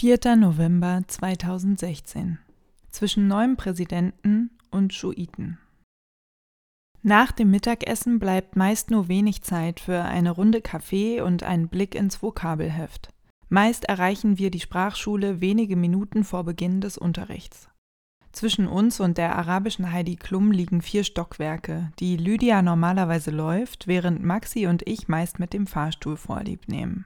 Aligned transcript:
4. 0.00 0.36
November 0.36 1.02
2016 1.08 2.38
Zwischen 2.88 3.26
neuem 3.26 3.56
Präsidenten 3.56 4.50
und 4.70 4.94
Schuiten. 4.94 5.58
Nach 7.02 7.32
dem 7.32 7.50
Mittagessen 7.50 8.20
bleibt 8.20 8.54
meist 8.54 8.92
nur 8.92 9.08
wenig 9.08 9.42
Zeit 9.42 9.80
für 9.80 10.02
eine 10.02 10.30
Runde 10.30 10.60
Kaffee 10.60 11.20
und 11.20 11.42
einen 11.42 11.66
Blick 11.66 11.96
ins 11.96 12.22
Vokabelheft. 12.22 13.08
Meist 13.48 13.86
erreichen 13.86 14.38
wir 14.38 14.52
die 14.52 14.60
Sprachschule 14.60 15.40
wenige 15.40 15.74
Minuten 15.74 16.22
vor 16.22 16.44
Beginn 16.44 16.80
des 16.80 16.96
Unterrichts. 16.96 17.68
Zwischen 18.30 18.68
uns 18.68 19.00
und 19.00 19.18
der 19.18 19.34
arabischen 19.34 19.90
Heidi 19.90 20.14
Klum 20.14 20.52
liegen 20.52 20.80
vier 20.80 21.02
Stockwerke, 21.02 21.90
die 21.98 22.16
Lydia 22.16 22.62
normalerweise 22.62 23.32
läuft, 23.32 23.88
während 23.88 24.22
Maxi 24.22 24.68
und 24.68 24.86
ich 24.86 25.08
meist 25.08 25.40
mit 25.40 25.52
dem 25.52 25.66
Fahrstuhl 25.66 26.16
vorlieb 26.16 26.68
nehmen. 26.68 27.04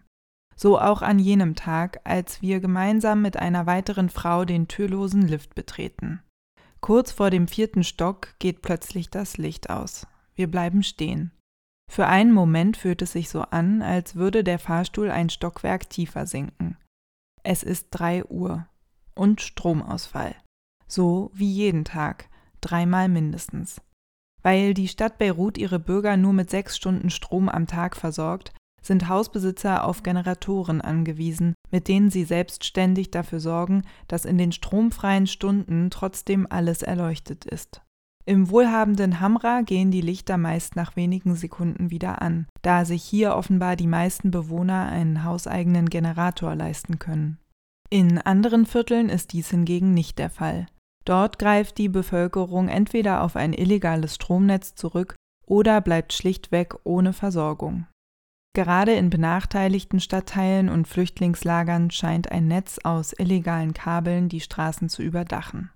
So 0.57 0.79
auch 0.79 1.03
an 1.03 1.19
jenem 1.19 1.55
Tag, 1.55 2.00
als 2.05 2.43
wir 2.43 2.61
gemeinsam 2.61 3.23
mit 3.23 3.37
einer 3.37 3.66
weiteren 3.66 4.11
Frau 4.11 4.45
den 4.45 4.68
türlosen 4.68 5.22
Lift 5.22 5.54
betreten. 5.54 6.22
Kurz 6.81 7.13
vor 7.13 7.31
dem 7.31 7.49
vierten 7.49 7.85
Stock 7.85 8.35
geht 8.39 8.63
plötzlich 8.63 9.08
das 9.08 9.39
Licht 9.39 9.71
aus. 9.71 10.07
Wir 10.35 10.50
bleiben 10.50 10.82
stehen. 10.82 11.30
Für 11.91 12.07
einen 12.07 12.32
Moment 12.32 12.77
fühlt 12.77 13.03
es 13.03 13.13
sich 13.13 13.29
so 13.29 13.43
an, 13.43 13.82
als 13.82 14.17
würde 14.17 14.43
der 14.43 14.58
Fahrstuhl 14.58 15.11
ein 15.11 15.30
Stockwerk 15.30 15.91
tiefer 15.91 16.27
sinken. 16.27 16.77
Es 17.43 17.63
ist 17.63 17.89
drei 17.91 18.25
Uhr 18.25 18.66
und 19.14 19.41
Stromausfall. 19.41 20.35
So 20.86 21.30
wie 21.35 21.50
jeden 21.50 21.85
Tag, 21.85 22.29
dreimal 22.61 23.08
mindestens. 23.08 23.80
Weil 24.43 24.75
die 24.75 24.89
Stadt 24.89 25.19
Beirut 25.19 25.58
ihre 25.58 25.79
Bürger 25.79 26.16
nur 26.16 26.32
mit 26.32 26.50
sechs 26.50 26.77
Stunden 26.77 27.11
Strom 27.11 27.49
am 27.49 27.66
Tag 27.66 27.96
versorgt, 27.96 28.53
sind 28.82 29.09
Hausbesitzer 29.09 29.85
auf 29.85 30.03
Generatoren 30.03 30.81
angewiesen, 30.81 31.54
mit 31.71 31.89
denen 31.89 32.11
sie 32.11 32.25
selbstständig 32.25 33.11
dafür 33.11 33.41
sorgen, 33.41 33.83
dass 34.08 34.25
in 34.25 34.36
den 34.36 34.53
stromfreien 34.53 35.27
Stunden 35.27 35.91
trotzdem 35.91 36.47
alles 36.50 36.83
erleuchtet 36.83 37.44
ist. 37.44 37.83
Im 38.25 38.50
wohlhabenden 38.50 39.20
Hamra 39.20 39.62
gehen 39.62 39.91
die 39.91 40.00
Lichter 40.00 40.38
meist 40.38 40.77
nach 40.77 40.94
wenigen 40.94 41.34
Sekunden 41.34 41.91
wieder 41.91 42.22
an, 42.22 42.47
da 42.62 42.84
sich 42.84 43.03
hier 43.03 43.34
offenbar 43.34 43.75
die 43.75 43.88
meisten 43.88 44.30
Bewohner 44.30 44.86
einen 44.86 45.25
hauseigenen 45.25 45.88
Generator 45.88 46.55
leisten 46.55 46.98
können. 47.00 47.38
In 47.91 48.19
anderen 48.19 48.64
Vierteln 48.64 49.08
ist 49.08 49.33
dies 49.33 49.50
hingegen 49.50 49.92
nicht 49.92 50.19
der 50.19 50.30
Fall. 50.30 50.66
Dort 51.05 51.38
greift 51.41 51.78
die 51.78 51.88
Bevölkerung 51.88 52.69
entweder 52.69 53.22
auf 53.22 53.34
ein 53.34 53.53
illegales 53.53 54.14
Stromnetz 54.14 54.77
zurück 54.77 55.16
oder 55.47 55.80
bleibt 55.80 56.12
schlichtweg 56.12 56.77
ohne 56.84 57.12
Versorgung. 57.12 57.86
Gerade 58.55 58.92
in 58.92 59.08
benachteiligten 59.08 59.98
Stadtteilen 59.98 60.69
und 60.69 60.86
Flüchtlingslagern 60.86 61.91
scheint 61.91 62.31
ein 62.31 62.48
Netz 62.48 62.78
aus 62.84 63.14
illegalen 63.19 63.72
Kabeln 63.72 64.28
die 64.28 64.41
Straßen 64.41 64.91
zu 64.91 65.03
überdachen. 65.03 65.70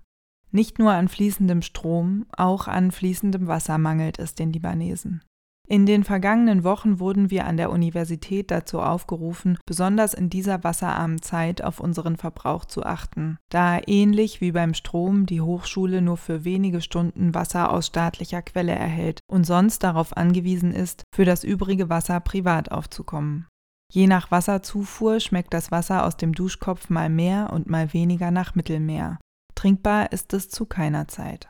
Nicht 0.51 0.77
nur 0.77 0.91
an 0.91 1.07
fließendem 1.07 1.63
Strom, 1.63 2.27
auch 2.35 2.67
an 2.67 2.91
fließendem 2.91 3.47
Wasser 3.47 3.77
mangelt 3.77 4.19
es 4.19 4.35
den 4.35 4.53
Libanesen. 4.53 5.23
In 5.69 5.85
den 5.85 6.05
vergangenen 6.05 6.63
Wochen 6.63 7.01
wurden 7.01 7.29
wir 7.29 7.45
an 7.45 7.57
der 7.57 7.71
Universität 7.71 8.51
dazu 8.51 8.79
aufgerufen, 8.79 9.57
besonders 9.65 10.13
in 10.13 10.29
dieser 10.29 10.63
wasserarmen 10.63 11.21
Zeit 11.21 11.61
auf 11.61 11.81
unseren 11.81 12.15
Verbrauch 12.15 12.63
zu 12.63 12.85
achten, 12.85 13.37
da 13.49 13.77
ähnlich 13.85 14.39
wie 14.39 14.53
beim 14.53 14.73
Strom 14.73 15.25
die 15.25 15.41
Hochschule 15.41 16.01
nur 16.01 16.15
für 16.15 16.45
wenige 16.45 16.79
Stunden 16.79 17.35
Wasser 17.35 17.69
aus 17.69 17.87
staatlicher 17.87 18.41
Quelle 18.41 18.71
erhält 18.71 19.19
und 19.29 19.43
sonst 19.45 19.83
darauf 19.83 20.15
angewiesen 20.15 20.71
ist, 20.71 21.03
für 21.13 21.25
das 21.25 21.43
übrige 21.43 21.89
Wasser 21.89 22.21
privat 22.21 22.71
aufzukommen. 22.71 23.45
Je 23.91 24.07
nach 24.07 24.31
Wasserzufuhr 24.31 25.19
schmeckt 25.19 25.53
das 25.53 25.69
Wasser 25.69 26.05
aus 26.05 26.15
dem 26.15 26.31
Duschkopf 26.33 26.89
mal 26.89 27.09
mehr 27.09 27.51
und 27.51 27.69
mal 27.69 27.91
weniger 27.93 28.31
nach 28.31 28.55
Mittelmeer. 28.55 29.19
Trinkbar 29.53 30.13
ist 30.13 30.33
es 30.33 30.49
zu 30.49 30.65
keiner 30.65 31.09
Zeit. 31.09 31.49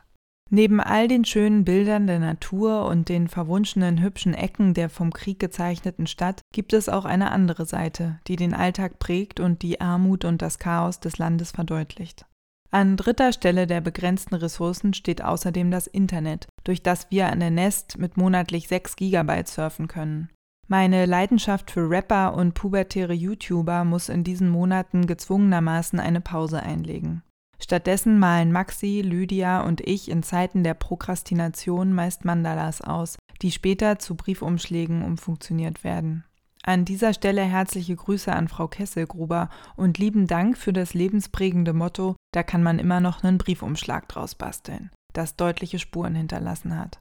Neben 0.50 0.80
all 0.80 1.08
den 1.08 1.26
schönen 1.26 1.64
Bildern 1.64 2.06
der 2.06 2.18
Natur 2.18 2.86
und 2.86 3.10
den 3.10 3.28
verwunschenen 3.28 4.02
hübschen 4.02 4.32
Ecken 4.32 4.72
der 4.72 4.88
vom 4.88 5.12
Krieg 5.12 5.38
gezeichneten 5.38 6.06
Stadt 6.06 6.40
gibt 6.52 6.72
es 6.72 6.88
auch 6.88 7.04
eine 7.04 7.30
andere 7.32 7.66
Seite, 7.66 8.18
die 8.26 8.36
den 8.36 8.54
Alltag 8.54 8.98
prägt 8.98 9.40
und 9.40 9.60
die 9.60 9.80
Armut 9.82 10.24
und 10.24 10.40
das 10.40 10.58
Chaos 10.58 11.00
des 11.00 11.18
Landes 11.18 11.50
verdeutlicht. 11.50 12.24
An 12.70 12.96
dritter 12.96 13.32
Stelle 13.32 13.66
der 13.66 13.80
begrenzten 13.80 14.34
Ressourcen 14.34 14.94
steht 14.94 15.22
außerdem 15.22 15.70
das 15.70 15.86
Internet, 15.86 16.48
durch 16.64 16.82
das 16.82 17.10
wir 17.10 17.30
an 17.30 17.40
der 17.40 17.50
Nest 17.50 17.98
mit 17.98 18.16
monatlich 18.16 18.68
6 18.68 18.96
GB 18.96 19.44
surfen 19.46 19.86
können. 19.86 20.30
Meine 20.66 21.06
Leidenschaft 21.06 21.70
für 21.70 21.88
Rapper 21.88 22.34
und 22.34 22.52
pubertäre 22.52 23.14
YouTuber 23.14 23.84
muss 23.84 24.10
in 24.10 24.22
diesen 24.22 24.50
Monaten 24.50 25.06
gezwungenermaßen 25.06 25.98
eine 25.98 26.20
Pause 26.20 26.62
einlegen. 26.62 27.22
Stattdessen 27.60 28.18
malen 28.18 28.52
Maxi, 28.52 29.02
Lydia 29.02 29.62
und 29.62 29.80
ich 29.80 30.10
in 30.10 30.22
Zeiten 30.22 30.62
der 30.62 30.74
Prokrastination 30.74 31.92
meist 31.92 32.24
Mandalas 32.24 32.80
aus, 32.80 33.16
die 33.42 33.50
später 33.50 33.98
zu 33.98 34.14
Briefumschlägen 34.14 35.02
umfunktioniert 35.02 35.84
werden. 35.84 36.24
An 36.62 36.84
dieser 36.84 37.14
Stelle 37.14 37.42
herzliche 37.42 37.96
Grüße 37.96 38.32
an 38.32 38.48
Frau 38.48 38.68
Kesselgruber 38.68 39.48
und 39.76 39.98
lieben 39.98 40.26
Dank 40.26 40.58
für 40.58 40.72
das 40.72 40.92
lebensprägende 40.94 41.72
Motto, 41.72 42.16
da 42.32 42.42
kann 42.42 42.62
man 42.62 42.78
immer 42.78 43.00
noch 43.00 43.22
einen 43.22 43.38
Briefumschlag 43.38 44.08
draus 44.08 44.34
basteln, 44.34 44.90
das 45.14 45.36
deutliche 45.36 45.78
Spuren 45.78 46.14
hinterlassen 46.14 46.78
hat. 46.78 47.00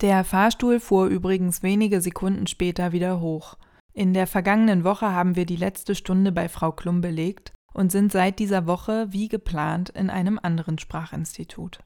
Der 0.00 0.24
Fahrstuhl 0.24 0.80
fuhr 0.80 1.06
übrigens 1.06 1.62
wenige 1.62 2.00
Sekunden 2.00 2.46
später 2.46 2.92
wieder 2.92 3.20
hoch. 3.20 3.56
In 3.92 4.14
der 4.14 4.26
vergangenen 4.26 4.84
Woche 4.84 5.12
haben 5.12 5.34
wir 5.36 5.44
die 5.44 5.56
letzte 5.56 5.94
Stunde 5.94 6.32
bei 6.32 6.48
Frau 6.48 6.72
Klum 6.72 7.00
belegt 7.00 7.52
und 7.72 7.92
sind 7.92 8.12
seit 8.12 8.38
dieser 8.38 8.66
Woche 8.66 9.08
wie 9.10 9.28
geplant 9.28 9.90
in 9.90 10.10
einem 10.10 10.38
anderen 10.42 10.78
Sprachinstitut. 10.78 11.80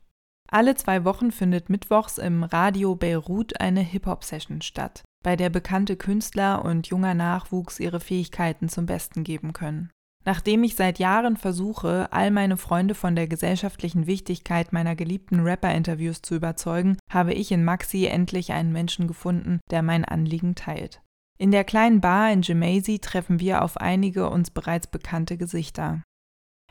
Alle 0.50 0.74
zwei 0.74 1.04
Wochen 1.04 1.32
findet 1.32 1.70
mittwochs 1.70 2.18
im 2.18 2.44
Radio 2.44 2.94
Beirut 2.94 3.60
eine 3.60 3.80
Hip-Hop-Session 3.80 4.62
statt, 4.62 5.02
bei 5.24 5.36
der 5.36 5.50
bekannte 5.50 5.96
Künstler 5.96 6.64
und 6.64 6.86
junger 6.86 7.14
Nachwuchs 7.14 7.80
ihre 7.80 8.00
Fähigkeiten 8.00 8.68
zum 8.68 8.86
Besten 8.86 9.24
geben 9.24 9.52
können. 9.52 9.90
Nachdem 10.26 10.64
ich 10.64 10.74
seit 10.74 10.98
Jahren 10.98 11.36
versuche, 11.36 12.08
all 12.10 12.30
meine 12.30 12.56
Freunde 12.56 12.94
von 12.94 13.14
der 13.14 13.28
gesellschaftlichen 13.28 14.06
Wichtigkeit 14.06 14.72
meiner 14.72 14.96
geliebten 14.96 15.40
Rapper-Interviews 15.40 16.22
zu 16.22 16.36
überzeugen, 16.36 16.96
habe 17.10 17.34
ich 17.34 17.52
in 17.52 17.64
Maxi 17.64 18.06
endlich 18.06 18.52
einen 18.52 18.72
Menschen 18.72 19.06
gefunden, 19.06 19.60
der 19.70 19.82
mein 19.82 20.04
Anliegen 20.04 20.54
teilt. 20.54 21.02
In 21.38 21.50
der 21.50 21.64
kleinen 21.64 22.00
Bar 22.00 22.32
in 22.32 22.42
Gemasi 22.42 23.00
treffen 23.00 23.40
wir 23.40 23.62
auf 23.62 23.76
einige 23.76 24.30
uns 24.30 24.50
bereits 24.50 24.86
bekannte 24.86 25.36
Gesichter. 25.36 26.02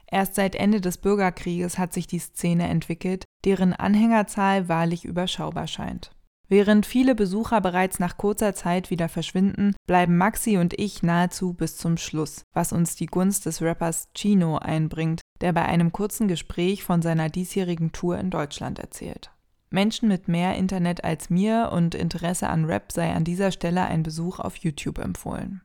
Erst 0.09 0.35
seit 0.35 0.55
Ende 0.55 0.79
des 0.79 0.99
Bürgerkrieges 0.99 1.77
hat 1.77 1.91
sich 1.91 2.07
die 2.07 2.19
Szene 2.19 2.67
entwickelt, 2.67 3.25
deren 3.45 3.73
Anhängerzahl 3.73 4.69
wahrlich 4.69 5.05
überschaubar 5.05 5.67
scheint. 5.67 6.11
Während 6.47 6.85
viele 6.85 7.15
Besucher 7.15 7.61
bereits 7.61 7.99
nach 7.99 8.15
kurzer 8.15 8.53
Zeit 8.53 8.91
wieder 8.91 9.09
verschwinden, 9.09 9.75
bleiben 9.87 10.17
Maxi 10.17 10.57
und 10.57 10.79
ich 10.79 11.01
nahezu 11.01 11.53
bis 11.53 11.77
zum 11.77 11.97
Schluss, 11.97 12.43
was 12.53 12.71
uns 12.71 12.95
die 12.95 13.07
Gunst 13.07 13.47
des 13.47 13.61
Rappers 13.61 14.09
Chino 14.15 14.59
einbringt, 14.59 15.21
der 15.41 15.51
bei 15.51 15.65
einem 15.65 15.91
kurzen 15.91 16.27
Gespräch 16.27 16.83
von 16.83 17.01
seiner 17.01 17.29
diesjährigen 17.29 17.91
Tour 17.91 18.19
in 18.19 18.29
Deutschland 18.29 18.77
erzählt. 18.77 19.32
Menschen 19.73 20.07
mit 20.07 20.27
mehr 20.27 20.55
Internet 20.55 21.03
als 21.03 21.29
mir 21.29 21.71
und 21.73 21.95
Interesse 21.95 22.47
an 22.47 22.65
Rap 22.65 22.91
sei 22.91 23.11
an 23.13 23.23
dieser 23.23 23.51
Stelle 23.51 23.83
ein 23.85 24.03
Besuch 24.03 24.39
auf 24.39 24.55
YouTube 24.57 24.99
empfohlen. 24.99 25.61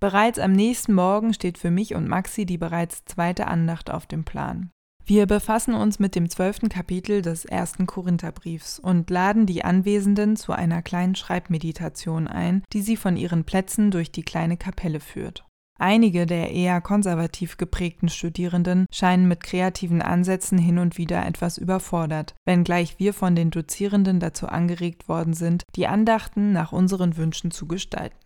Bereits 0.00 0.38
am 0.38 0.52
nächsten 0.52 0.94
Morgen 0.94 1.34
steht 1.34 1.58
für 1.58 1.70
mich 1.70 1.94
und 1.94 2.08
Maxi 2.08 2.46
die 2.46 2.58
bereits 2.58 3.04
zweite 3.04 3.46
Andacht 3.46 3.90
auf 3.90 4.06
dem 4.06 4.24
Plan. 4.24 4.70
Wir 5.04 5.26
befassen 5.26 5.74
uns 5.74 5.98
mit 5.98 6.14
dem 6.14 6.30
zwölften 6.30 6.68
Kapitel 6.68 7.20
des 7.20 7.44
ersten 7.44 7.86
Korintherbriefs 7.86 8.78
und 8.78 9.10
laden 9.10 9.44
die 9.44 9.64
Anwesenden 9.64 10.36
zu 10.36 10.52
einer 10.52 10.82
kleinen 10.82 11.16
Schreibmeditation 11.16 12.28
ein, 12.28 12.62
die 12.72 12.80
sie 12.80 12.96
von 12.96 13.16
ihren 13.16 13.44
Plätzen 13.44 13.90
durch 13.90 14.12
die 14.12 14.22
kleine 14.22 14.56
Kapelle 14.56 15.00
führt. 15.00 15.44
Einige 15.82 16.26
der 16.26 16.52
eher 16.52 16.82
konservativ 16.82 17.56
geprägten 17.56 18.10
Studierenden 18.10 18.84
scheinen 18.92 19.26
mit 19.26 19.42
kreativen 19.42 20.02
Ansätzen 20.02 20.58
hin 20.58 20.78
und 20.78 20.98
wieder 20.98 21.24
etwas 21.24 21.56
überfordert, 21.56 22.34
wenngleich 22.44 22.98
wir 22.98 23.14
von 23.14 23.34
den 23.34 23.50
Dozierenden 23.50 24.20
dazu 24.20 24.46
angeregt 24.46 25.08
worden 25.08 25.32
sind, 25.32 25.62
die 25.76 25.86
Andachten 25.86 26.52
nach 26.52 26.72
unseren 26.72 27.16
Wünschen 27.16 27.50
zu 27.50 27.66
gestalten. 27.66 28.18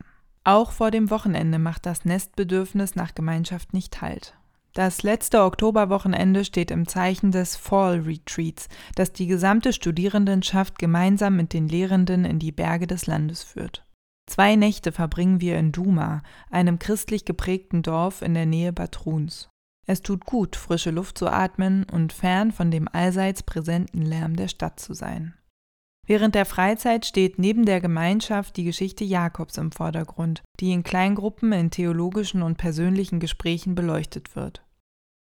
Auch 0.43 0.73
vor 0.73 0.91
dem 0.91 1.11
Wochenende 1.11 1.61
macht 1.61 1.87
das 1.87 2.05
Nestbedürfnis 2.05 2.97
nach 2.97 3.15
Gemeinschaft 3.15 3.73
nicht 3.73 4.03
Halt. 4.03 4.35
Das 4.73 5.05
letzte 5.05 5.45
Oktoberwochenende 5.45 6.45
steht 6.45 6.73
im 6.73 6.89
Zeichen 6.89 7.31
des 7.31 7.55
Fall 7.55 8.01
Retreats, 8.01 8.69
das 8.97 9.13
die 9.13 9.29
gesamte 9.29 9.73
Studierendenschaft 9.73 10.81
gemeinsam 10.81 11.37
mit 11.37 11.53
den 11.53 11.69
Lehrenden 11.69 12.25
in 12.25 12.41
die 12.41 12.51
Berge 12.51 12.89
des 12.89 13.07
Landes 13.07 13.45
führt. 13.45 13.85
Zwei 14.27 14.57
Nächte 14.57 14.91
verbringen 14.91 15.41
wir 15.41 15.59
in 15.59 15.73
Duma, 15.73 16.23
einem 16.51 16.79
christlich 16.79 17.25
geprägten 17.25 17.83
Dorf 17.83 18.23
in 18.23 18.35
der 18.35 18.47
Nähe 18.47 18.73
Batruns. 18.73 19.49
Es 19.87 20.01
tut 20.01 20.25
gut, 20.25 20.57
frische 20.57 20.91
Luft 20.91 21.19
zu 21.19 21.29
atmen 21.29 21.85
und 21.93 22.13
fern 22.13 22.53
von 22.53 22.71
dem 22.71 22.89
allseits 22.89 23.43
präsenten 23.43 24.03
Lärm 24.03 24.37
der 24.37 24.49
Stadt 24.49 24.81
zu 24.81 24.95
sein. 24.95 25.35
Während 26.07 26.35
der 26.35 26.45
Freizeit 26.45 27.07
steht 27.07 27.39
neben 27.39 27.65
der 27.65 27.81
Gemeinschaft 27.81 28.57
die 28.57 28.65
Geschichte 28.65 29.05
Jakobs 29.05 29.57
im 29.57 29.73
Vordergrund, 29.73 30.43
die 30.61 30.73
in 30.73 30.83
Kleingruppen 30.83 31.53
in 31.53 31.71
theologischen 31.71 32.43
und 32.43 32.59
persönlichen 32.59 33.21
Gesprächen 33.21 33.75
beleuchtet 33.75 34.37
wird. 34.37 34.64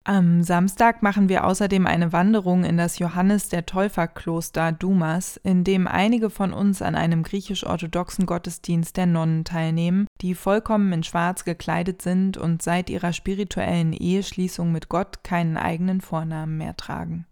Am 0.05 0.43
Samstag 0.43 1.03
machen 1.03 1.29
wir 1.29 1.45
außerdem 1.45 1.87
eine 1.87 2.13
Wanderung 2.13 2.65
in 2.65 2.79
das 2.79 2.99
Johannes 2.99 3.51
der 3.51 3.67
Täufer 3.67 4.09
Kloster 4.09 4.73
Dumas, 4.73 5.37
in 5.43 5.65
dem 5.65 5.87
einige 5.87 6.31
von 6.31 6.55
uns 6.55 6.81
an 6.81 6.95
einem 6.95 7.23
griechisch-orthodoxen 7.23 8.25
Gottesdienst 8.25 8.97
der 8.97 9.05
Nonnen 9.05 9.45
teilnehmen, 9.45 10.07
die 10.23 10.35
vollkommen 10.35 10.93
in 10.95 11.03
Schwarz 11.03 11.45
gekleidet 11.45 12.01
sind 12.01 12.39
und 12.39 12.63
seit 12.63 12.89
ihrer 12.89 13.13
spirituellen 13.13 13.93
Eheschließung 13.93 14.73
mit 14.73 14.89
Gott 14.89 15.25
keinen 15.25 15.59
eigenen 15.59 16.01
Vornamen 16.01 16.57
mehr 16.57 16.77
tragen. 16.77 17.27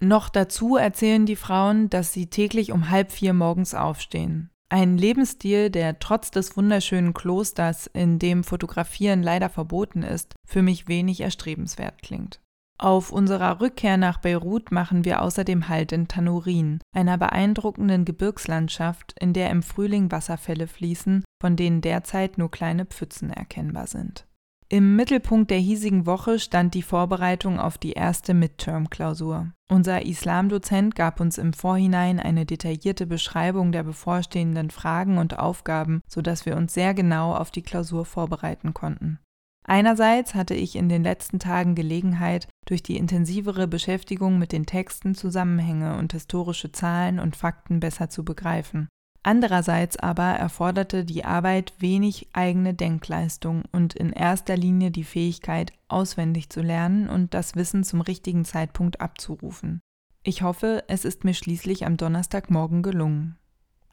Noch 0.00 0.28
dazu 0.28 0.76
erzählen 0.76 1.26
die 1.26 1.36
Frauen, 1.36 1.90
dass 1.90 2.12
sie 2.12 2.28
täglich 2.28 2.70
um 2.70 2.90
halb 2.90 3.10
vier 3.10 3.34
morgens 3.34 3.74
aufstehen. 3.74 4.49
Ein 4.72 4.96
Lebensstil, 4.98 5.68
der 5.68 5.98
trotz 5.98 6.30
des 6.30 6.56
wunderschönen 6.56 7.12
Klosters, 7.12 7.88
in 7.88 8.20
dem 8.20 8.44
Fotografieren 8.44 9.20
leider 9.20 9.48
verboten 9.48 10.04
ist, 10.04 10.36
für 10.46 10.62
mich 10.62 10.86
wenig 10.86 11.22
erstrebenswert 11.22 12.02
klingt. 12.02 12.40
Auf 12.78 13.10
unserer 13.10 13.60
Rückkehr 13.60 13.96
nach 13.96 14.18
Beirut 14.18 14.70
machen 14.70 15.04
wir 15.04 15.22
außerdem 15.22 15.68
Halt 15.68 15.90
in 15.90 16.06
Tanurin, 16.06 16.78
einer 16.96 17.18
beeindruckenden 17.18 18.04
Gebirgslandschaft, 18.04 19.12
in 19.20 19.32
der 19.32 19.50
im 19.50 19.64
Frühling 19.64 20.12
Wasserfälle 20.12 20.68
fließen, 20.68 21.24
von 21.42 21.56
denen 21.56 21.80
derzeit 21.80 22.38
nur 22.38 22.50
kleine 22.50 22.86
Pfützen 22.86 23.30
erkennbar 23.30 23.88
sind. 23.88 24.24
Im 24.72 24.94
Mittelpunkt 24.94 25.50
der 25.50 25.58
hiesigen 25.58 26.06
Woche 26.06 26.38
stand 26.38 26.74
die 26.74 26.82
Vorbereitung 26.82 27.58
auf 27.58 27.76
die 27.76 27.90
erste 27.90 28.34
Midterm-Klausur. 28.34 29.50
Unser 29.68 30.06
Islamdozent 30.06 30.94
gab 30.94 31.18
uns 31.18 31.38
im 31.38 31.52
Vorhinein 31.54 32.20
eine 32.20 32.46
detaillierte 32.46 33.04
Beschreibung 33.04 33.72
der 33.72 33.82
bevorstehenden 33.82 34.70
Fragen 34.70 35.18
und 35.18 35.40
Aufgaben, 35.40 36.02
sodass 36.06 36.46
wir 36.46 36.56
uns 36.56 36.72
sehr 36.72 36.94
genau 36.94 37.34
auf 37.34 37.50
die 37.50 37.62
Klausur 37.62 38.04
vorbereiten 38.04 38.72
konnten. 38.72 39.18
Einerseits 39.64 40.36
hatte 40.36 40.54
ich 40.54 40.76
in 40.76 40.88
den 40.88 41.02
letzten 41.02 41.40
Tagen 41.40 41.74
Gelegenheit, 41.74 42.46
durch 42.64 42.84
die 42.84 42.96
intensivere 42.96 43.66
Beschäftigung 43.66 44.38
mit 44.38 44.52
den 44.52 44.66
Texten 44.66 45.16
Zusammenhänge 45.16 45.98
und 45.98 46.12
historische 46.12 46.70
Zahlen 46.70 47.18
und 47.18 47.34
Fakten 47.34 47.80
besser 47.80 48.08
zu 48.08 48.24
begreifen. 48.24 48.88
Andererseits 49.22 49.98
aber 49.98 50.24
erforderte 50.24 51.04
die 51.04 51.24
Arbeit 51.24 51.74
wenig 51.78 52.28
eigene 52.32 52.72
Denkleistung 52.72 53.64
und 53.70 53.94
in 53.94 54.12
erster 54.12 54.56
Linie 54.56 54.90
die 54.90 55.04
Fähigkeit, 55.04 55.72
auswendig 55.88 56.48
zu 56.48 56.62
lernen 56.62 57.08
und 57.08 57.34
das 57.34 57.54
Wissen 57.54 57.84
zum 57.84 58.00
richtigen 58.00 58.44
Zeitpunkt 58.44 59.00
abzurufen. 59.00 59.80
Ich 60.22 60.42
hoffe, 60.42 60.84
es 60.88 61.04
ist 61.04 61.24
mir 61.24 61.34
schließlich 61.34 61.84
am 61.84 61.96
Donnerstagmorgen 61.96 62.82
gelungen. 62.82 63.36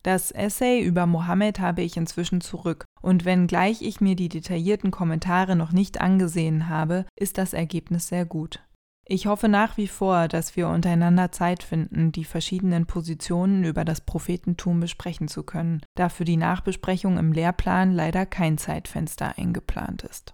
Das 0.03 0.31
Essay 0.31 0.81
über 0.81 1.05
Mohammed 1.05 1.59
habe 1.59 1.81
ich 1.81 1.97
inzwischen 1.97 2.39
zurück, 2.39 2.85
und 3.01 3.25
wenngleich 3.25 3.81
ich 3.81 3.99
mir 3.99 4.15
die 4.15 4.29
detaillierten 4.29 4.91
Kommentare 4.91 5.57
noch 5.57 5.73
nicht 5.73 5.99
angesehen 5.99 6.69
habe, 6.69 7.05
ist 7.17 7.37
das 7.37 7.51
Ergebnis 7.51 8.07
sehr 8.07 8.25
gut. 8.25 8.61
Ich 9.09 9.25
hoffe 9.25 9.47
nach 9.47 9.77
wie 9.77 9.87
vor, 9.87 10.27
dass 10.27 10.57
wir 10.57 10.67
untereinander 10.67 11.31
Zeit 11.31 11.63
finden, 11.63 12.11
die 12.11 12.25
verschiedenen 12.25 12.87
Positionen 12.87 13.63
über 13.63 13.85
das 13.85 14.01
Prophetentum 14.01 14.81
besprechen 14.81 15.29
zu 15.29 15.43
können, 15.43 15.81
da 15.95 16.09
für 16.09 16.25
die 16.25 16.35
Nachbesprechung 16.35 17.17
im 17.17 17.31
Lehrplan 17.31 17.93
leider 17.93 18.25
kein 18.25 18.57
Zeitfenster 18.57 19.37
eingeplant 19.37 20.03
ist. 20.03 20.33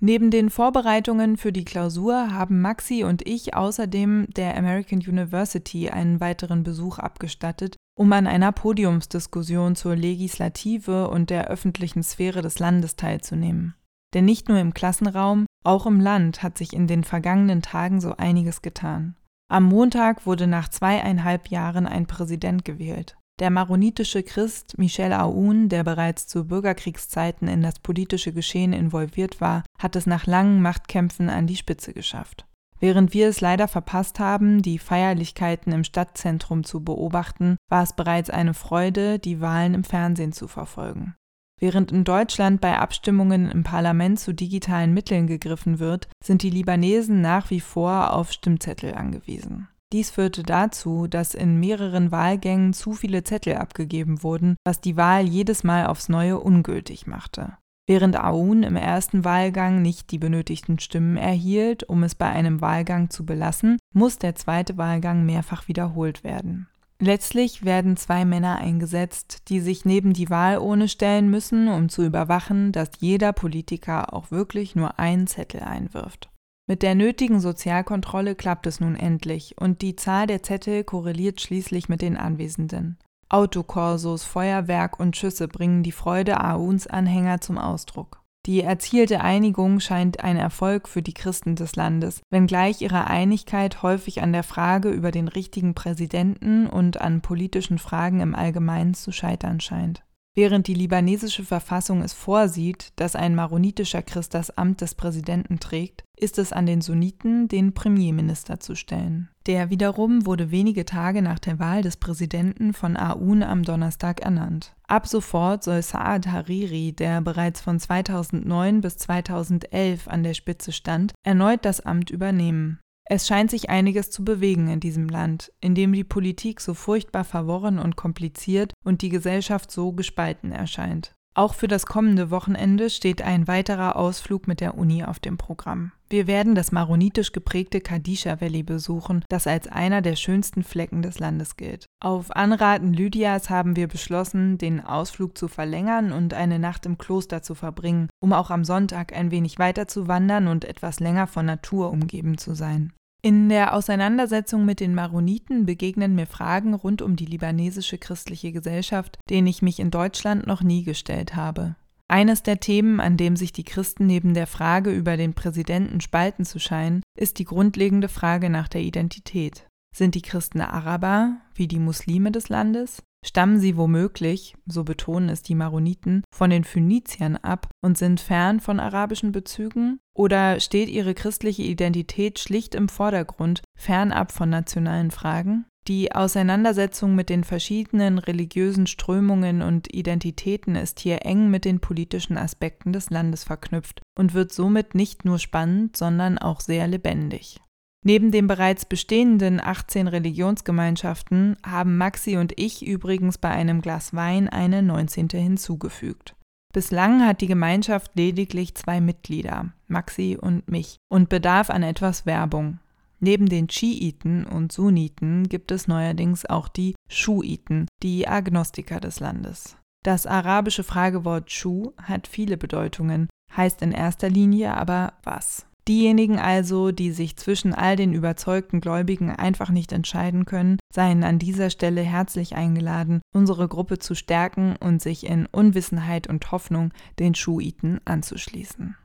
Neben 0.00 0.30
den 0.30 0.50
Vorbereitungen 0.50 1.36
für 1.36 1.52
die 1.52 1.64
Klausur 1.64 2.32
haben 2.32 2.60
Maxi 2.60 3.02
und 3.02 3.26
ich 3.26 3.54
außerdem 3.54 4.28
der 4.36 4.56
American 4.56 4.98
University 4.98 5.90
einen 5.90 6.20
weiteren 6.20 6.62
Besuch 6.62 6.98
abgestattet, 6.98 7.76
um 7.96 8.12
an 8.12 8.28
einer 8.28 8.52
Podiumsdiskussion 8.52 9.74
zur 9.74 9.96
Legislative 9.96 11.08
und 11.08 11.30
der 11.30 11.48
öffentlichen 11.48 12.04
Sphäre 12.04 12.42
des 12.42 12.60
Landes 12.60 12.94
teilzunehmen. 12.94 13.74
Denn 14.14 14.24
nicht 14.24 14.48
nur 14.48 14.58
im 14.58 14.74
Klassenraum, 14.74 15.46
auch 15.64 15.86
im 15.86 16.00
Land 16.00 16.42
hat 16.42 16.58
sich 16.58 16.72
in 16.72 16.86
den 16.86 17.04
vergangenen 17.04 17.62
Tagen 17.62 18.00
so 18.00 18.16
einiges 18.16 18.62
getan. 18.62 19.16
Am 19.48 19.64
Montag 19.64 20.26
wurde 20.26 20.46
nach 20.46 20.68
zweieinhalb 20.68 21.48
Jahren 21.48 21.86
ein 21.86 22.06
Präsident 22.06 22.64
gewählt. 22.64 23.16
Der 23.38 23.50
maronitische 23.50 24.22
Christ 24.22 24.78
Michel 24.78 25.12
Aoun, 25.12 25.68
der 25.68 25.84
bereits 25.84 26.26
zu 26.26 26.46
Bürgerkriegszeiten 26.46 27.48
in 27.48 27.62
das 27.62 27.78
politische 27.78 28.32
Geschehen 28.32 28.72
involviert 28.72 29.40
war, 29.40 29.64
hat 29.78 29.96
es 29.96 30.06
nach 30.06 30.26
langen 30.26 30.62
Machtkämpfen 30.62 31.28
an 31.28 31.46
die 31.46 31.56
Spitze 31.56 31.92
geschafft. 31.92 32.46
Während 32.78 33.14
wir 33.14 33.28
es 33.28 33.40
leider 33.40 33.68
verpasst 33.68 34.18
haben, 34.18 34.60
die 34.60 34.78
Feierlichkeiten 34.78 35.72
im 35.72 35.84
Stadtzentrum 35.84 36.64
zu 36.64 36.82
beobachten, 36.82 37.56
war 37.68 37.82
es 37.82 37.94
bereits 37.94 38.28
eine 38.28 38.54
Freude, 38.54 39.18
die 39.18 39.40
Wahlen 39.40 39.74
im 39.74 39.84
Fernsehen 39.84 40.32
zu 40.32 40.48
verfolgen. 40.48 41.14
Während 41.62 41.92
in 41.92 42.02
Deutschland 42.02 42.60
bei 42.60 42.76
Abstimmungen 42.76 43.48
im 43.48 43.62
Parlament 43.62 44.18
zu 44.18 44.34
digitalen 44.34 44.92
Mitteln 44.92 45.28
gegriffen 45.28 45.78
wird, 45.78 46.08
sind 46.20 46.42
die 46.42 46.50
Libanesen 46.50 47.20
nach 47.20 47.50
wie 47.50 47.60
vor 47.60 48.14
auf 48.14 48.32
Stimmzettel 48.32 48.94
angewiesen. 48.94 49.68
Dies 49.92 50.10
führte 50.10 50.42
dazu, 50.42 51.06
dass 51.06 51.34
in 51.34 51.60
mehreren 51.60 52.10
Wahlgängen 52.10 52.72
zu 52.72 52.94
viele 52.94 53.22
Zettel 53.22 53.54
abgegeben 53.58 54.24
wurden, 54.24 54.56
was 54.64 54.80
die 54.80 54.96
Wahl 54.96 55.24
jedes 55.24 55.62
Mal 55.62 55.86
aufs 55.86 56.08
Neue 56.08 56.40
ungültig 56.40 57.06
machte. 57.06 57.56
Während 57.86 58.16
Aoun 58.16 58.64
im 58.64 58.74
ersten 58.74 59.24
Wahlgang 59.24 59.82
nicht 59.82 60.10
die 60.10 60.18
benötigten 60.18 60.80
Stimmen 60.80 61.16
erhielt, 61.16 61.84
um 61.84 62.02
es 62.02 62.16
bei 62.16 62.28
einem 62.28 62.60
Wahlgang 62.60 63.08
zu 63.08 63.24
belassen, 63.24 63.78
muss 63.94 64.18
der 64.18 64.34
zweite 64.34 64.78
Wahlgang 64.78 65.24
mehrfach 65.24 65.68
wiederholt 65.68 66.24
werden. 66.24 66.66
Letztlich 67.04 67.64
werden 67.64 67.96
zwei 67.96 68.24
Männer 68.24 68.58
eingesetzt, 68.58 69.48
die 69.48 69.58
sich 69.58 69.84
neben 69.84 70.12
die 70.12 70.30
Wahlurne 70.30 70.86
stellen 70.86 71.30
müssen, 71.30 71.66
um 71.66 71.88
zu 71.88 72.04
überwachen, 72.04 72.70
dass 72.70 72.90
jeder 73.00 73.32
Politiker 73.32 74.14
auch 74.14 74.30
wirklich 74.30 74.76
nur 74.76 75.00
einen 75.00 75.26
Zettel 75.26 75.62
einwirft. 75.62 76.30
Mit 76.68 76.84
der 76.84 76.94
nötigen 76.94 77.40
Sozialkontrolle 77.40 78.36
klappt 78.36 78.68
es 78.68 78.78
nun 78.78 78.94
endlich 78.94 79.56
und 79.58 79.82
die 79.82 79.96
Zahl 79.96 80.28
der 80.28 80.44
Zettel 80.44 80.84
korreliert 80.84 81.40
schließlich 81.40 81.88
mit 81.88 82.02
den 82.02 82.16
Anwesenden. 82.16 82.98
Autokorsos, 83.28 84.22
Feuerwerk 84.22 85.00
und 85.00 85.16
Schüsse 85.16 85.48
bringen 85.48 85.82
die 85.82 85.90
Freude 85.90 86.40
Aouns 86.40 86.86
Anhänger 86.86 87.40
zum 87.40 87.58
Ausdruck. 87.58 88.21
Die 88.46 88.62
erzielte 88.62 89.20
Einigung 89.20 89.78
scheint 89.78 90.24
ein 90.24 90.36
Erfolg 90.36 90.88
für 90.88 91.00
die 91.00 91.14
Christen 91.14 91.54
des 91.54 91.76
Landes, 91.76 92.22
wenngleich 92.30 92.80
ihre 92.80 93.06
Einigkeit 93.06 93.84
häufig 93.84 94.20
an 94.20 94.32
der 94.32 94.42
Frage 94.42 94.90
über 94.90 95.12
den 95.12 95.28
richtigen 95.28 95.74
Präsidenten 95.74 96.66
und 96.66 97.00
an 97.00 97.20
politischen 97.20 97.78
Fragen 97.78 98.18
im 98.18 98.34
Allgemeinen 98.34 98.94
zu 98.94 99.12
scheitern 99.12 99.60
scheint. 99.60 100.02
Während 100.34 100.66
die 100.66 100.74
libanesische 100.74 101.44
Verfassung 101.44 102.00
es 102.00 102.14
vorsieht, 102.14 102.92
dass 102.96 103.16
ein 103.16 103.34
maronitischer 103.34 104.00
Christ 104.00 104.32
das 104.32 104.56
Amt 104.56 104.80
des 104.80 104.94
Präsidenten 104.94 105.60
trägt, 105.60 106.04
ist 106.16 106.38
es 106.38 106.54
an 106.54 106.64
den 106.64 106.80
Sunniten, 106.80 107.48
den 107.48 107.74
Premierminister 107.74 108.58
zu 108.58 108.74
stellen. 108.74 109.28
Der 109.46 109.68
wiederum 109.68 110.24
wurde 110.24 110.50
wenige 110.50 110.86
Tage 110.86 111.20
nach 111.20 111.38
der 111.38 111.58
Wahl 111.58 111.82
des 111.82 111.98
Präsidenten 111.98 112.72
von 112.72 112.96
Aoun 112.96 113.42
am 113.42 113.62
Donnerstag 113.62 114.20
ernannt. 114.20 114.74
Ab 114.86 115.06
sofort 115.06 115.64
soll 115.64 115.82
Saad 115.82 116.28
Hariri, 116.28 116.92
der 116.92 117.20
bereits 117.20 117.60
von 117.60 117.78
2009 117.78 118.80
bis 118.80 118.96
2011 118.96 120.08
an 120.08 120.22
der 120.22 120.34
Spitze 120.34 120.72
stand, 120.72 121.12
erneut 121.26 121.64
das 121.66 121.80
Amt 121.80 122.08
übernehmen. 122.08 122.78
Es 123.04 123.26
scheint 123.26 123.50
sich 123.50 123.68
einiges 123.68 124.10
zu 124.10 124.24
bewegen 124.24 124.68
in 124.68 124.80
diesem 124.80 125.08
Land, 125.08 125.52
in 125.60 125.74
dem 125.74 125.92
die 125.92 126.04
Politik 126.04 126.60
so 126.60 126.74
furchtbar 126.74 127.24
verworren 127.24 127.78
und 127.78 127.96
kompliziert 127.96 128.72
und 128.84 129.02
die 129.02 129.08
Gesellschaft 129.08 129.70
so 129.70 129.92
gespalten 129.92 130.52
erscheint. 130.52 131.14
Auch 131.34 131.54
für 131.54 131.68
das 131.68 131.86
kommende 131.86 132.30
Wochenende 132.30 132.90
steht 132.90 133.22
ein 133.22 133.48
weiterer 133.48 133.96
Ausflug 133.96 134.46
mit 134.46 134.60
der 134.60 134.76
Uni 134.76 135.02
auf 135.02 135.18
dem 135.18 135.38
Programm. 135.38 135.92
Wir 136.10 136.26
werden 136.26 136.54
das 136.54 136.72
maronitisch 136.72 137.32
geprägte 137.32 137.80
Kadisha 137.80 138.42
Valley 138.42 138.62
besuchen, 138.62 139.24
das 139.30 139.46
als 139.46 139.66
einer 139.66 140.02
der 140.02 140.14
schönsten 140.14 140.62
Flecken 140.62 141.00
des 141.00 141.18
Landes 141.18 141.56
gilt. 141.56 141.86
Auf 142.00 142.36
Anraten 142.36 142.92
Lydias 142.92 143.48
haben 143.48 143.76
wir 143.76 143.88
beschlossen, 143.88 144.58
den 144.58 144.84
Ausflug 144.84 145.38
zu 145.38 145.48
verlängern 145.48 146.12
und 146.12 146.34
eine 146.34 146.58
Nacht 146.58 146.84
im 146.84 146.98
Kloster 146.98 147.40
zu 147.40 147.54
verbringen, 147.54 148.10
um 148.20 148.34
auch 148.34 148.50
am 148.50 148.62
Sonntag 148.62 149.14
ein 149.16 149.30
wenig 149.30 149.58
weiter 149.58 149.88
zu 149.88 150.08
wandern 150.08 150.48
und 150.48 150.66
etwas 150.66 151.00
länger 151.00 151.26
von 151.26 151.46
Natur 151.46 151.90
umgeben 151.90 152.36
zu 152.36 152.54
sein. 152.54 152.92
In 153.24 153.48
der 153.48 153.74
Auseinandersetzung 153.74 154.64
mit 154.64 154.80
den 154.80 154.96
Maroniten 154.96 155.64
begegnen 155.64 156.16
mir 156.16 156.26
Fragen 156.26 156.74
rund 156.74 157.02
um 157.02 157.14
die 157.14 157.24
libanesische 157.24 157.96
christliche 157.96 158.50
Gesellschaft, 158.50 159.16
denen 159.30 159.46
ich 159.46 159.62
mich 159.62 159.78
in 159.78 159.92
Deutschland 159.92 160.48
noch 160.48 160.62
nie 160.62 160.82
gestellt 160.82 161.36
habe. 161.36 161.76
Eines 162.08 162.42
der 162.42 162.58
Themen, 162.58 162.98
an 162.98 163.16
dem 163.16 163.36
sich 163.36 163.52
die 163.52 163.62
Christen 163.62 164.06
neben 164.06 164.34
der 164.34 164.48
Frage 164.48 164.90
über 164.90 165.16
den 165.16 165.34
Präsidenten 165.34 166.00
spalten 166.00 166.44
zu 166.44 166.58
scheinen, 166.58 167.02
ist 167.16 167.38
die 167.38 167.44
grundlegende 167.44 168.08
Frage 168.08 168.50
nach 168.50 168.66
der 168.66 168.80
Identität. 168.80 169.68
Sind 169.94 170.16
die 170.16 170.22
Christen 170.22 170.60
Araber, 170.60 171.36
wie 171.54 171.68
die 171.68 171.78
Muslime 171.78 172.32
des 172.32 172.48
Landes? 172.48 173.04
Stammen 173.24 173.60
sie 173.60 173.76
womöglich, 173.76 174.56
so 174.66 174.82
betonen 174.82 175.28
es 175.28 175.42
die 175.42 175.54
Maroniten, 175.54 176.24
von 176.34 176.50
den 176.50 176.64
Phöniziern 176.64 177.36
ab 177.36 177.68
und 177.80 177.96
sind 177.96 178.20
fern 178.20 178.58
von 178.58 178.80
arabischen 178.80 179.30
Bezügen? 179.30 180.00
Oder 180.12 180.58
steht 180.58 180.88
ihre 180.88 181.14
christliche 181.14 181.62
Identität 181.62 182.40
schlicht 182.40 182.74
im 182.74 182.88
Vordergrund, 182.88 183.62
fernab 183.76 184.32
von 184.32 184.50
nationalen 184.50 185.10
Fragen? 185.10 185.66
Die 185.88 186.12
Auseinandersetzung 186.12 187.16
mit 187.16 187.28
den 187.28 187.42
verschiedenen 187.42 188.18
religiösen 188.18 188.86
Strömungen 188.86 189.62
und 189.62 189.92
Identitäten 189.92 190.76
ist 190.76 191.00
hier 191.00 191.26
eng 191.26 191.50
mit 191.50 191.64
den 191.64 191.80
politischen 191.80 192.38
Aspekten 192.38 192.92
des 192.92 193.10
Landes 193.10 193.42
verknüpft 193.42 194.00
und 194.16 194.32
wird 194.32 194.52
somit 194.52 194.94
nicht 194.94 195.24
nur 195.24 195.40
spannend, 195.40 195.96
sondern 195.96 196.38
auch 196.38 196.60
sehr 196.60 196.86
lebendig. 196.86 197.60
Neben 198.04 198.32
den 198.32 198.48
bereits 198.48 198.84
bestehenden 198.84 199.60
18 199.60 200.08
Religionsgemeinschaften 200.08 201.56
haben 201.64 201.96
Maxi 201.96 202.36
und 202.36 202.52
ich 202.58 202.84
übrigens 202.84 203.38
bei 203.38 203.50
einem 203.50 203.80
Glas 203.80 204.12
Wein 204.12 204.48
eine 204.48 204.82
19. 204.82 205.28
hinzugefügt. 205.30 206.34
Bislang 206.72 207.24
hat 207.24 207.40
die 207.42 207.46
Gemeinschaft 207.46 208.12
lediglich 208.14 208.74
zwei 208.74 209.00
Mitglieder, 209.00 209.72
Maxi 209.86 210.36
und 210.40 210.68
mich, 210.68 210.96
und 211.08 211.28
bedarf 211.28 211.70
an 211.70 211.82
etwas 211.82 212.26
Werbung. 212.26 212.78
Neben 213.20 213.48
den 213.48 213.70
Schiiten 213.70 214.46
und 214.46 214.72
Sunniten 214.72 215.48
gibt 215.48 215.70
es 215.70 215.86
neuerdings 215.86 216.44
auch 216.44 216.66
die 216.66 216.96
Schuiten, 217.08 217.86
die 218.02 218.26
Agnostiker 218.26 218.98
des 218.98 219.20
Landes. 219.20 219.76
Das 220.02 220.26
arabische 220.26 220.82
Fragewort 220.82 221.52
Schuh 221.52 221.92
hat 222.02 222.26
viele 222.26 222.56
Bedeutungen, 222.56 223.28
heißt 223.56 223.82
in 223.82 223.92
erster 223.92 224.28
Linie 224.28 224.74
aber 224.74 225.12
was. 225.22 225.66
Diejenigen 225.88 226.38
also, 226.38 226.92
die 226.92 227.10
sich 227.10 227.36
zwischen 227.36 227.74
all 227.74 227.96
den 227.96 228.12
überzeugten 228.12 228.80
Gläubigen 228.80 229.30
einfach 229.30 229.70
nicht 229.70 229.90
entscheiden 229.92 230.44
können, 230.44 230.78
seien 230.94 231.24
an 231.24 231.40
dieser 231.40 231.70
Stelle 231.70 232.02
herzlich 232.02 232.54
eingeladen, 232.54 233.20
unsere 233.34 233.66
Gruppe 233.66 233.98
zu 233.98 234.14
stärken 234.14 234.76
und 234.78 235.02
sich 235.02 235.26
in 235.26 235.46
Unwissenheit 235.46 236.28
und 236.28 236.52
Hoffnung 236.52 236.92
den 237.18 237.34
Schuiten 237.34 238.00
anzuschließen. 238.04 238.96